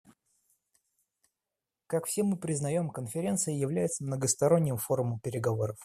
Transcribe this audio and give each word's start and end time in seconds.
Как 1.85 2.07
все 2.07 2.23
мы 2.23 2.35
признаем, 2.35 2.89
Конференция 2.89 3.53
является 3.53 4.03
многосторонним 4.03 4.77
форумом 4.77 5.19
переговоров. 5.19 5.77